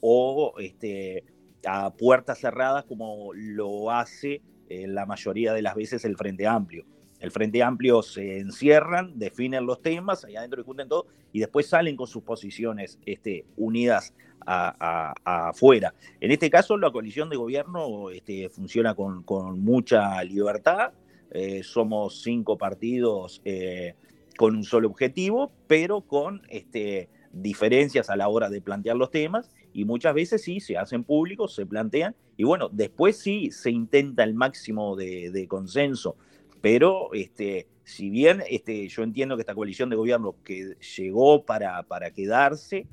o 0.00 0.54
este, 0.58 1.24
a 1.64 1.90
puertas 1.90 2.40
cerradas 2.40 2.84
como 2.84 3.32
lo 3.34 3.90
hace 3.90 4.42
la 4.68 5.06
mayoría 5.06 5.52
de 5.52 5.62
las 5.62 5.76
veces 5.76 6.04
el 6.04 6.16
Frente 6.16 6.46
Amplio 6.46 6.84
el 7.22 7.30
Frente 7.30 7.62
Amplio 7.62 8.02
se 8.02 8.40
encierran, 8.40 9.16
definen 9.16 9.64
los 9.64 9.80
temas, 9.80 10.24
allá 10.24 10.40
adentro 10.40 10.60
discuten 10.60 10.88
todo 10.88 11.06
y 11.32 11.38
después 11.38 11.68
salen 11.68 11.96
con 11.96 12.08
sus 12.08 12.24
posiciones 12.24 12.98
este, 13.06 13.44
unidas 13.56 14.12
afuera. 14.44 15.94
En 16.20 16.32
este 16.32 16.50
caso, 16.50 16.76
la 16.76 16.90
coalición 16.90 17.30
de 17.30 17.36
gobierno 17.36 18.10
este, 18.10 18.48
funciona 18.48 18.96
con, 18.96 19.24
mucha 19.60 20.22
libertad. 20.24 20.94
Eh, 21.30 21.62
somos 21.62 22.22
cinco 22.22 22.58
partidos 22.58 23.40
eh, 23.44 23.94
con 24.36 24.56
un 24.56 24.64
solo 24.64 24.88
objetivo, 24.88 25.52
pero 25.68 26.00
con 26.00 26.42
este, 26.48 27.08
diferencias 27.32 28.10
a 28.10 28.16
la 28.16 28.28
hora 28.28 28.50
de 28.50 28.60
plantear 28.60 28.96
los 28.96 29.12
temas 29.12 29.48
y 29.72 29.84
muchas 29.84 30.12
veces 30.12 30.42
sí 30.42 30.58
se 30.58 30.76
hacen 30.76 31.04
públicos, 31.04 31.54
se 31.54 31.66
plantean 31.66 32.16
y 32.36 32.42
bueno, 32.42 32.68
después 32.68 33.16
sí 33.16 33.52
se 33.52 33.70
intenta 33.70 34.24
el 34.24 34.34
máximo 34.34 34.96
de 34.96 35.46
consenso 35.48 36.16
pero 36.62 37.12
este, 37.12 37.66
si 37.84 38.08
bien 38.08 38.42
este, 38.48 38.88
yo 38.88 39.02
entiendo 39.02 39.36
que 39.36 39.42
esta 39.42 39.54
coalición 39.54 39.90
de 39.90 39.96
gobierno 39.96 40.36
que 40.42 40.76
llegó 40.96 41.44
para, 41.44 41.82
para 41.82 42.12
quedarse, 42.12 42.86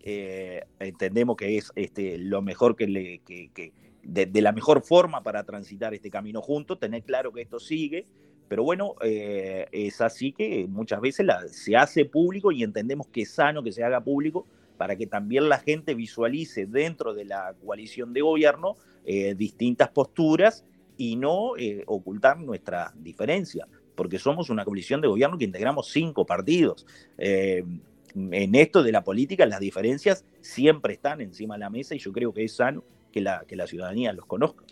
eh, 0.00 0.62
entendemos 0.78 1.36
que 1.36 1.58
es 1.58 1.72
este, 1.74 2.16
lo 2.16 2.40
mejor 2.40 2.76
que 2.76 2.86
le, 2.86 3.18
que, 3.18 3.72
de, 4.04 4.40
la 4.40 4.52
mejor 4.52 4.82
forma 4.82 5.22
para 5.24 5.42
transitar 5.42 5.92
este 5.92 6.10
camino 6.10 6.40
juntos, 6.40 6.78
tener 6.78 7.02
claro 7.02 7.32
que 7.32 7.42
esto 7.42 7.58
sigue, 7.58 8.06
pero 8.46 8.62
bueno, 8.62 8.94
eh, 9.02 9.66
es 9.72 10.00
así 10.00 10.30
que 10.30 10.68
muchas 10.68 11.00
veces 11.00 11.26
se 11.50 11.76
hace 11.76 12.04
público 12.04 12.52
y 12.52 12.62
entendemos 12.62 13.08
que 13.08 13.22
es 13.22 13.30
sano 13.32 13.64
que 13.64 13.72
se 13.72 13.82
haga 13.82 14.00
público 14.00 14.46
para 14.76 14.94
que 14.94 15.08
también 15.08 15.48
la 15.48 15.58
gente 15.58 15.94
visualice 15.94 16.66
dentro 16.66 17.12
de 17.12 17.24
la 17.24 17.54
coalición 17.64 18.12
de 18.12 18.20
gobierno 18.20 18.76
eh, 19.04 19.34
distintas 19.34 19.88
posturas 19.88 20.64
y 20.96 21.16
no 21.16 21.56
eh, 21.56 21.82
ocultar 21.86 22.38
nuestra 22.38 22.92
diferencia, 22.96 23.66
porque 23.94 24.18
somos 24.18 24.50
una 24.50 24.64
coalición 24.64 25.00
de 25.00 25.08
gobierno 25.08 25.38
que 25.38 25.44
integramos 25.44 25.88
cinco 25.90 26.26
partidos. 26.26 26.86
Eh, 27.18 27.64
en 28.14 28.54
esto 28.54 28.82
de 28.82 28.92
la 28.92 29.04
política 29.04 29.44
las 29.44 29.60
diferencias 29.60 30.24
siempre 30.40 30.94
están 30.94 31.20
encima 31.20 31.54
de 31.54 31.60
la 31.60 31.70
mesa 31.70 31.94
y 31.94 31.98
yo 31.98 32.12
creo 32.12 32.32
que 32.32 32.44
es 32.44 32.56
sano 32.56 32.82
que 33.12 33.20
la, 33.20 33.44
que 33.46 33.56
la 33.56 33.66
ciudadanía 33.66 34.12
los 34.12 34.26
conozca. 34.26 34.64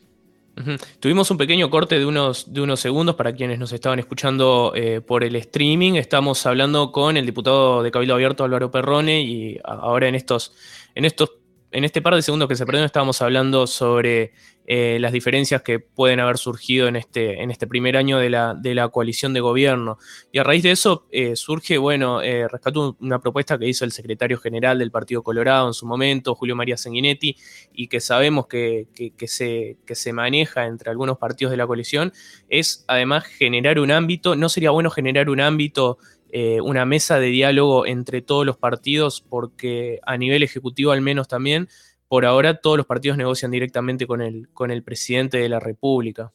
Tuvimos 1.01 1.31
un 1.33 1.37
pequeño 1.37 1.69
corte 1.69 1.99
de 1.99 2.07
unos, 2.07 2.53
de 2.53 2.61
unos 2.61 2.79
segundos 2.79 3.17
para 3.17 3.35
quienes 3.35 3.59
nos 3.59 3.73
estaban 3.73 3.99
escuchando 3.99 4.73
eh, 4.77 5.01
por 5.01 5.25
el 5.25 5.35
streaming. 5.35 5.95
Estamos 5.95 6.47
hablando 6.47 6.93
con 6.93 7.17
el 7.17 7.27
diputado 7.27 7.83
de 7.83 7.91
Cabildo 7.91 8.15
Abierto 8.15 8.45
Álvaro 8.45 8.71
Perrone 8.71 9.23
y 9.23 9.59
ahora 9.65 10.07
en 10.07 10.15
estos, 10.15 10.55
en 10.95 11.05
estos 11.05 11.31
en 11.75 11.83
este 11.83 12.01
par 12.01 12.15
de 12.15 12.23
segundos 12.23 12.49
que 12.49 12.55
se 12.55 12.65
perdieron 12.65 12.87
estábamos 12.87 13.21
hablando 13.21 13.67
sobre 13.67 14.33
eh, 14.67 14.99
las 15.01 15.13
diferencias 15.13 15.63
que 15.63 15.79
pueden 15.79 16.21
haber 16.21 16.39
surgido 16.39 16.89
en 16.89 16.97
este, 16.97 17.43
en 17.43 17.51
este 17.51 17.67
primer 17.67 17.97
año 17.97 18.19
de 18.19 18.31
la, 18.31 18.55
de 18.55 18.75
la 18.75 18.89
coalición 18.89 19.35
de 19.35 19.41
gobierno. 19.41 19.99
Y 20.33 20.39
a 20.39 20.45
raíz 20.45 20.63
de 20.63 20.71
eso 20.71 21.07
eh, 21.11 21.37
surge, 21.37 21.77
bueno, 21.77 22.23
eh, 22.23 22.49
rescato 22.49 22.97
una 23.01 23.19
propuesta 23.19 23.59
que 23.59 23.69
hizo 23.69 23.85
el 23.85 23.93
secretario 23.93 24.39
general 24.39 24.79
del 24.79 24.91
Partido 24.91 25.23
Colorado 25.23 25.67
en 25.67 25.75
su 25.75 25.87
momento, 25.87 26.35
Julio 26.35 26.57
María 26.57 26.77
Sanguinetti, 26.77 27.37
y 27.73 27.89
que 27.89 28.01
sabemos 28.01 28.47
que, 28.47 28.89
se, 29.27 29.77
que 29.85 29.95
se 29.95 30.13
maneja 30.13 30.67
entre 30.67 30.91
algunos 30.91 31.19
partidos 31.19 31.51
de 31.51 31.57
la 31.59 31.67
coalición, 31.67 32.13
es 32.49 32.85
además 32.89 33.25
generar 33.25 33.79
un 33.79 33.91
ámbito, 33.91 34.35
no 34.37 34.49
sería 34.49 34.71
bueno 34.71 34.91
generar 34.91 35.29
un 35.29 35.41
ámbito 35.41 35.99
eh, 36.37 36.61
una 36.61 36.85
mesa 36.85 37.21
de 37.21 37.29
diálogo 37.29 37.87
entre 37.87 38.21
todos 38.21 38.45
los 38.45 38.57
partidos, 38.57 39.25
porque 39.29 40.01
a 40.05 40.17
nivel 40.17 40.43
ejecutivo 40.43 40.91
al 40.91 41.01
menos 41.01 41.29
también, 41.29 41.69
por 42.09 42.25
ahora 42.25 42.61
todos 42.61 42.77
los 42.77 42.87
partidos 42.87 43.17
negocian 43.17 43.51
directamente 43.51 44.07
con 44.07 44.21
el, 44.21 44.49
con 44.51 44.71
el 44.71 44.83
presidente 44.83 45.39
de 45.39 45.49
la 45.49 45.61
República. 45.61 46.33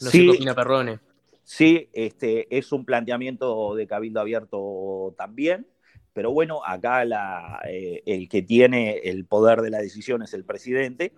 No 0.00 0.10
sí, 0.10 0.18
sé 0.18 0.24
qué 0.24 0.30
opina 0.30 0.54
Perrone. 0.54 0.98
Sí, 1.44 1.88
este, 1.92 2.56
es 2.56 2.72
un 2.72 2.84
planteamiento 2.84 3.74
de 3.74 3.86
cabildo 3.86 4.20
abierto 4.20 5.14
también, 5.18 5.66
pero 6.12 6.32
bueno, 6.32 6.64
acá 6.64 7.02
eh, 7.68 8.02
el 8.06 8.28
que 8.28 8.42
tiene 8.42 8.98
el 8.98 9.24
poder 9.24 9.60
de 9.60 9.70
la 9.70 9.78
decisión 9.78 10.22
es 10.22 10.34
el 10.34 10.44
presidente, 10.44 11.12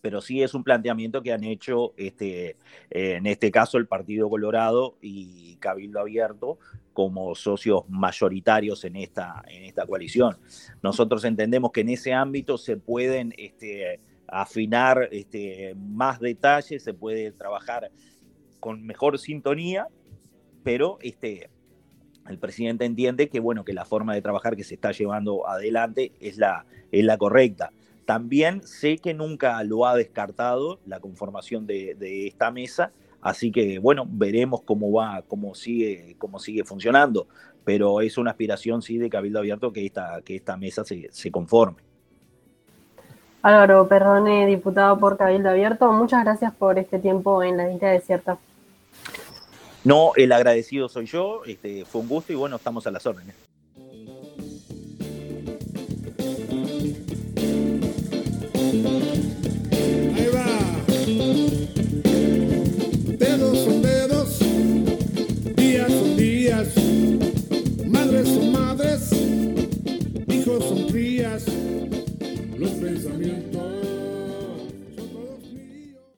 pero 0.00 0.20
sí 0.20 0.42
es 0.42 0.54
un 0.54 0.64
planteamiento 0.64 1.22
que 1.22 1.32
han 1.32 1.44
hecho 1.44 1.92
este, 1.96 2.56
en 2.90 3.26
este 3.26 3.50
caso 3.50 3.78
el 3.78 3.86
Partido 3.86 4.28
Colorado 4.28 4.96
y 5.00 5.56
Cabildo 5.56 6.00
Abierto 6.00 6.58
como 6.92 7.34
socios 7.34 7.82
mayoritarios 7.88 8.84
en 8.84 8.96
esta, 8.96 9.42
en 9.48 9.64
esta 9.64 9.86
coalición. 9.86 10.36
Nosotros 10.82 11.24
entendemos 11.24 11.70
que 11.72 11.82
en 11.82 11.90
ese 11.90 12.12
ámbito 12.12 12.58
se 12.58 12.76
pueden 12.76 13.32
este, 13.36 14.00
afinar 14.26 15.08
este, 15.12 15.74
más 15.76 16.20
detalles, 16.20 16.82
se 16.82 16.94
puede 16.94 17.32
trabajar 17.32 17.90
con 18.58 18.84
mejor 18.84 19.18
sintonía, 19.18 19.88
pero 20.62 20.98
este, 21.00 21.48
el 22.28 22.38
presidente 22.38 22.84
entiende 22.84 23.28
que, 23.28 23.40
bueno, 23.40 23.64
que 23.64 23.72
la 23.72 23.84
forma 23.84 24.14
de 24.14 24.22
trabajar 24.22 24.56
que 24.56 24.64
se 24.64 24.74
está 24.74 24.92
llevando 24.92 25.48
adelante 25.48 26.12
es 26.20 26.38
la, 26.38 26.66
es 26.92 27.04
la 27.04 27.16
correcta. 27.18 27.72
También 28.10 28.66
sé 28.66 28.98
que 28.98 29.14
nunca 29.14 29.62
lo 29.62 29.86
ha 29.86 29.94
descartado 29.94 30.80
la 30.84 30.98
conformación 30.98 31.64
de, 31.64 31.94
de 31.94 32.26
esta 32.26 32.50
mesa, 32.50 32.90
Así 33.22 33.52
que 33.52 33.78
bueno, 33.78 34.04
veremos 34.08 34.62
cómo 34.62 34.90
va, 34.90 35.22
cómo 35.28 35.54
sigue, 35.54 36.16
cómo 36.18 36.40
sigue 36.40 36.64
funcionando. 36.64 37.28
Pero 37.62 38.00
es 38.00 38.18
una 38.18 38.32
aspiración, 38.32 38.82
sí, 38.82 38.98
de 38.98 39.08
Cabildo 39.08 39.38
Abierto 39.38 39.72
que 39.72 39.86
esta, 39.86 40.22
que 40.24 40.34
esta 40.34 40.56
mesa 40.56 40.82
se, 40.84 41.30
conforme. 41.30 41.78
Álvaro 43.42 43.86
Perrone, 43.86 44.44
diputado 44.46 44.98
por 44.98 45.16
Cabildo 45.16 45.50
Abierto, 45.50 45.92
muchas 45.92 46.24
gracias 46.24 46.52
por 46.52 46.80
este 46.80 46.98
tiempo 46.98 47.44
en 47.44 47.58
la 47.58 47.72
isla 47.72 47.90
desierta. 47.90 48.38
No, 49.84 50.10
el 50.16 50.32
agradecido 50.32 50.88
soy 50.88 51.06
yo, 51.06 51.42
este, 51.46 51.84
fue 51.84 52.00
un 52.00 52.08
gusto 52.08 52.32
y 52.32 52.36
bueno, 52.36 52.56
estamos 52.56 52.88
a 52.88 52.90
las 52.90 53.06
órdenes. 53.06 53.49